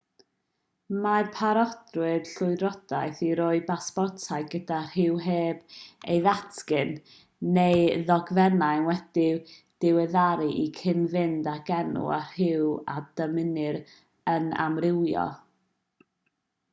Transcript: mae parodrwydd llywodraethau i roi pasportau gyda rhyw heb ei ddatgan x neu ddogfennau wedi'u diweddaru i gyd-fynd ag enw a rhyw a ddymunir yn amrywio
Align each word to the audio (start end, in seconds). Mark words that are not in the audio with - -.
mae 1.01 1.25
parodrwydd 1.33 2.29
llywodraethau 2.29 3.19
i 3.27 3.29
roi 3.39 3.59
pasportau 3.67 4.47
gyda 4.53 4.79
rhyw 4.85 5.19
heb 5.25 5.75
ei 6.15 6.23
ddatgan 6.29 6.95
x 6.95 7.13
neu 7.59 7.85
ddogfennau 8.09 8.83
wedi'u 8.89 9.37
diweddaru 9.87 10.49
i 10.65 10.67
gyd-fynd 10.81 11.51
ag 11.55 11.71
enw 11.79 12.09
a 12.19 12.21
rhyw 12.33 12.75
a 12.97 12.99
ddymunir 13.11 13.79
yn 14.37 14.51
amrywio 14.69 15.29